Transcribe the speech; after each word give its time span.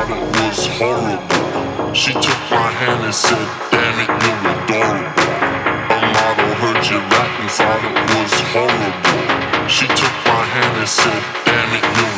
thought 0.00 0.16
it 0.16 0.24
was 0.40 0.66
horrible. 0.80 1.94
She 1.94 2.12
took 2.12 2.40
my 2.50 2.70
hand 2.80 3.04
and 3.04 3.14
said, 3.14 3.46
Damn 3.70 4.00
it, 4.00 4.08
you're 4.08 4.40
adorable. 4.56 5.28
A 5.92 6.00
model 6.16 6.52
heard 6.62 6.80
you 6.88 6.98
rap 7.12 7.32
and 7.40 7.50
thought 7.50 7.82
it 7.84 7.96
was 8.08 8.32
horrible. 8.52 9.68
She 9.68 9.86
took 9.86 10.16
my 10.24 10.44
hand 10.54 10.74
and 10.78 10.88
said, 10.88 11.22
Damn 11.44 11.72
it, 11.76 11.84
you're 11.96 12.09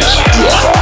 Finally 0.00 0.81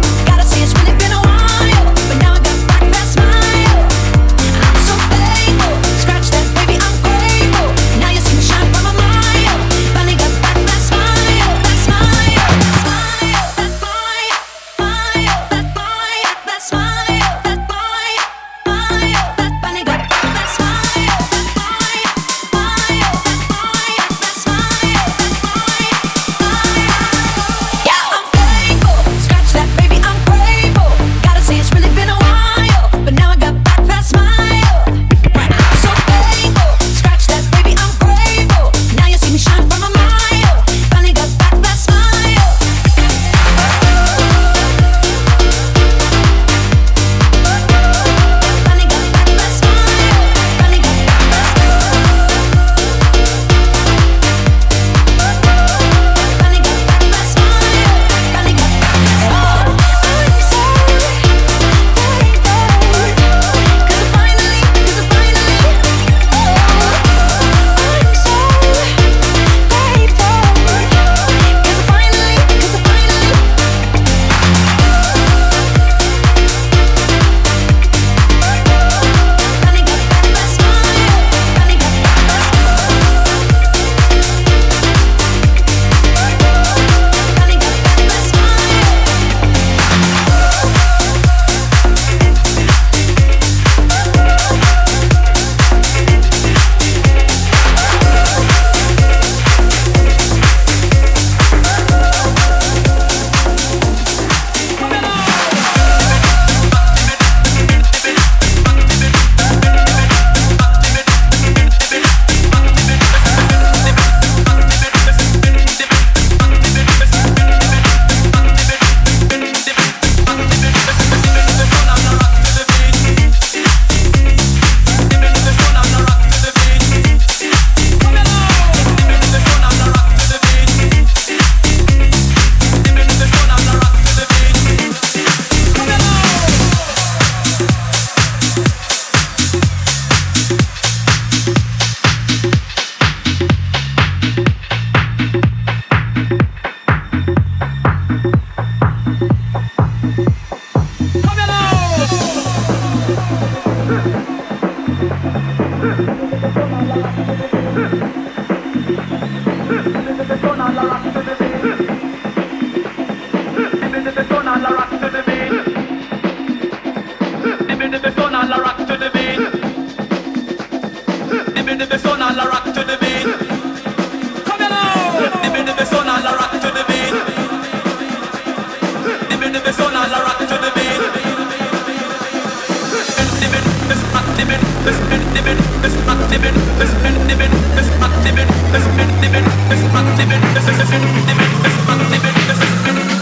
This 192.53 192.61
is 192.61 193.20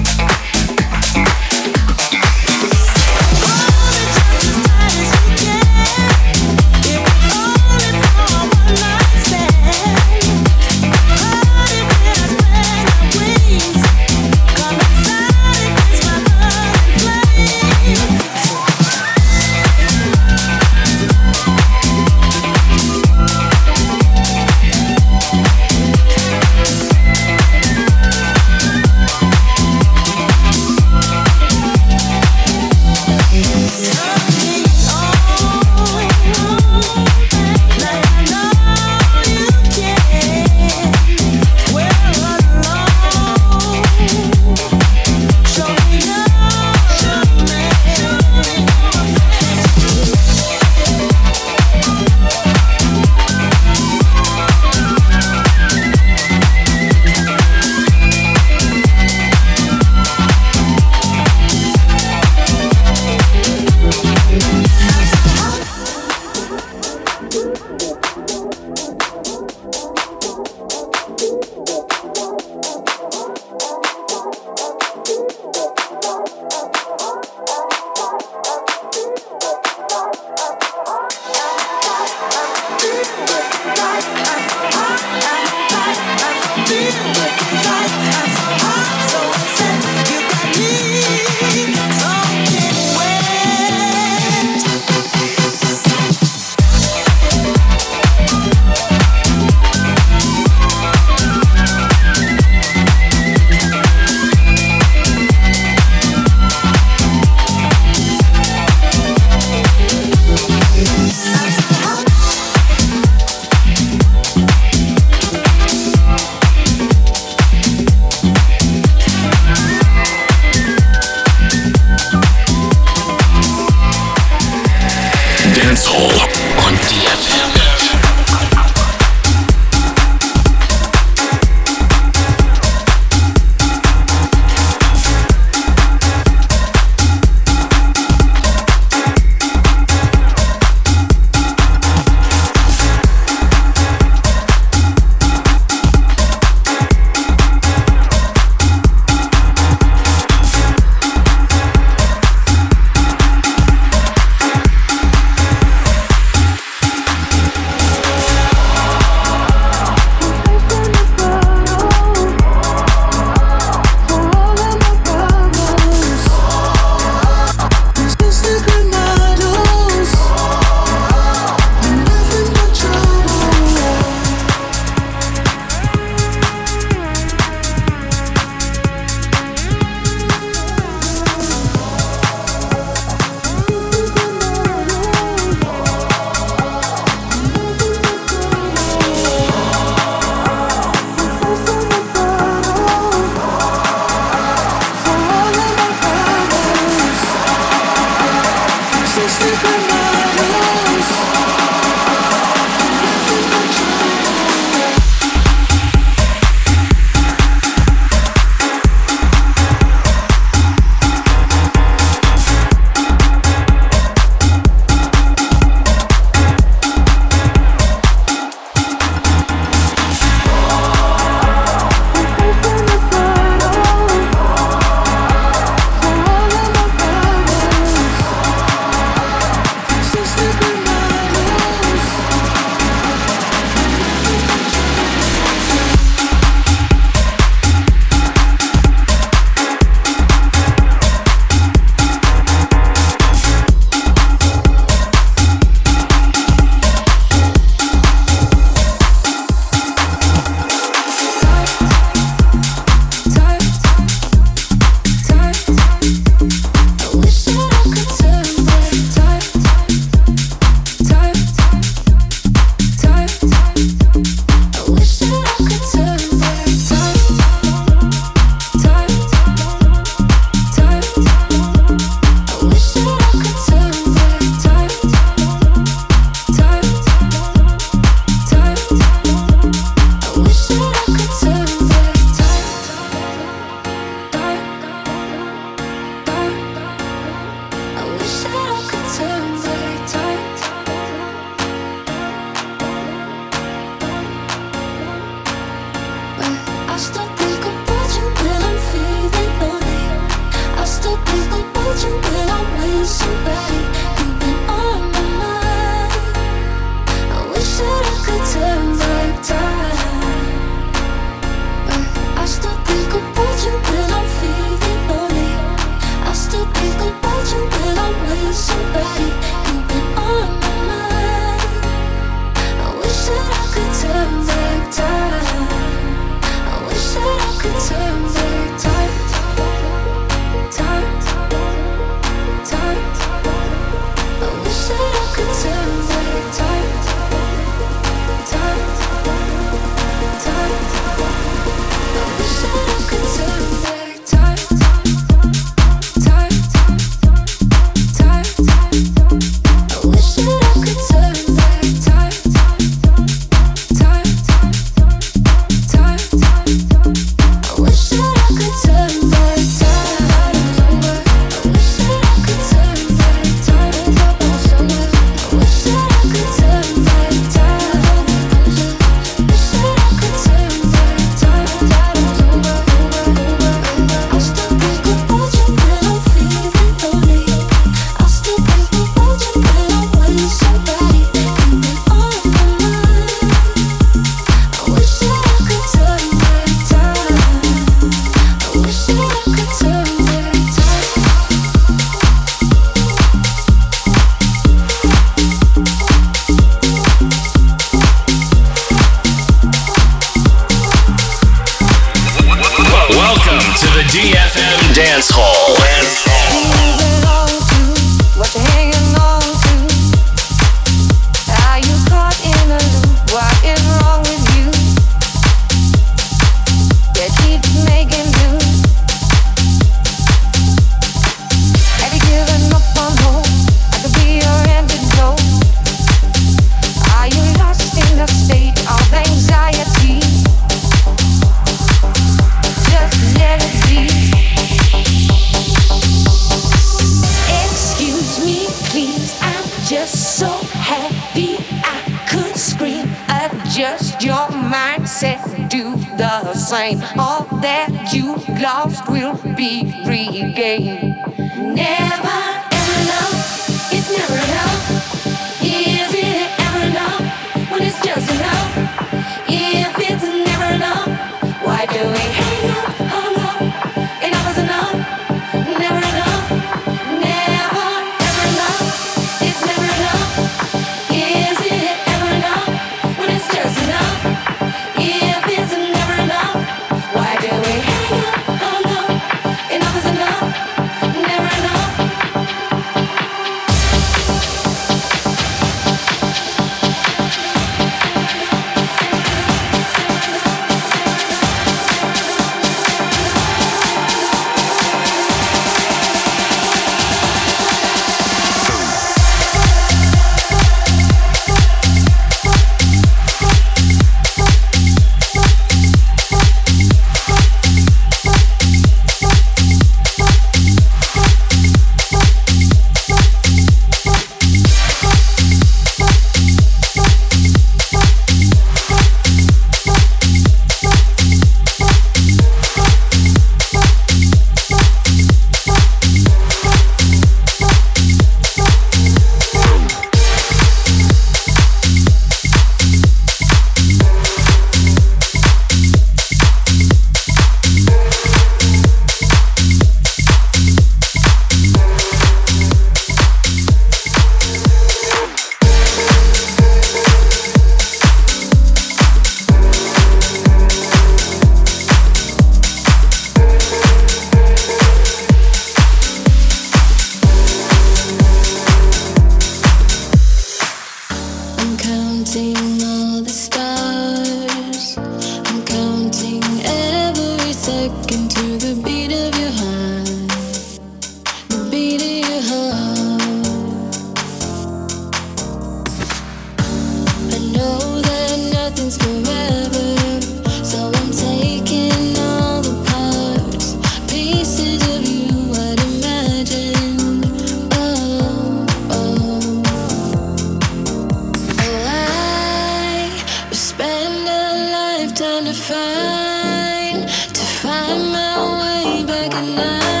trying 595.31 595.45
to 595.45 595.53
find 595.53 597.07
to 597.07 597.41
find 597.61 598.11
my 598.11 598.35
way 598.59 599.05
back 599.05 599.33
at 599.33 599.47
night. 599.55 600.00